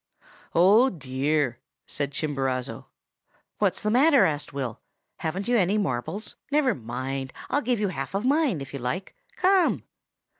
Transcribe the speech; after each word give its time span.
"'Oh, 0.55 0.89
dear!' 0.89 1.59
said 1.85 2.11
Chimborazo. 2.11 2.87
"'What's 3.59 3.83
the 3.83 3.91
matter?' 3.91 4.25
asked 4.25 4.51
Will. 4.51 4.79
'Haven't 5.17 5.47
you 5.47 5.55
any 5.55 5.77
marbles? 5.77 6.37
Never 6.51 6.73
mind. 6.73 7.31
I'll 7.51 7.61
give 7.61 7.79
you 7.79 7.89
half 7.89 8.15
of 8.15 8.25
mine, 8.25 8.61
if 8.61 8.73
you 8.73 8.79
like. 8.79 9.15
Come! 9.35 9.83